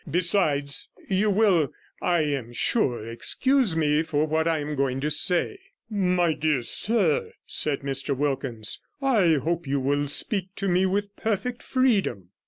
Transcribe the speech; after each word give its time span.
Besides, 0.09 0.89
you 1.09 1.29
will, 1.29 1.71
I 2.01 2.21
am 2.21 2.53
sure, 2.53 3.05
excuse 3.07 3.75
me 3.75 4.01
for 4.01 4.25
what 4.25 4.47
I 4.47 4.57
am 4.57 4.75
going 4.75 4.99
to 5.01 5.11
say.' 5.11 5.59
'My 5.91 6.33
dear 6.33 6.63
sir,' 6.63 7.33
said 7.45 7.81
Mr 7.81 8.17
Wilkins,' 8.17 8.81
I 8.99 9.33
hope 9.33 9.67
you 9.67 9.79
will 9.79 10.07
speak 10.07 10.55
to 10.55 10.67
me 10.67 10.87
with 10.87 11.15
perfect 11.17 11.61
freedom.' 11.61 12.29